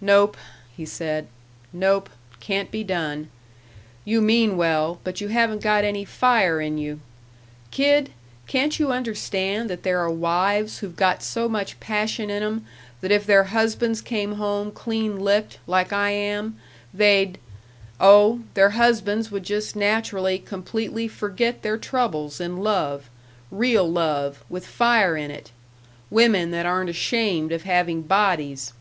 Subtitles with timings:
[0.00, 0.38] "Nope,"
[0.74, 1.26] he said;
[1.70, 2.08] "nope.
[2.40, 3.28] Can't be done.
[4.06, 7.00] You mean well, but you haven't got any fire in you.
[7.70, 8.08] Kid,
[8.46, 12.64] can't you understand that there are wives who've got so much passion in 'em
[13.02, 16.56] that if their husbands came home clean licked, like I am,
[16.94, 17.36] they'd
[18.00, 23.10] oh, their husbands would just naturally completely forget their troubles in love
[23.50, 25.50] real love, with fire in it.
[26.08, 28.72] Women that aren't ashamed of having bodies....